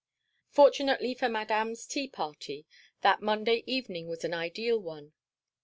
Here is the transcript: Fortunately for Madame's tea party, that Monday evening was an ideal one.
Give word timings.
Fortunately 0.49 1.13
for 1.13 1.29
Madame's 1.29 1.85
tea 1.85 2.07
party, 2.07 2.65
that 3.01 3.21
Monday 3.21 3.63
evening 3.67 4.07
was 4.07 4.23
an 4.23 4.33
ideal 4.33 4.79
one. 4.79 5.13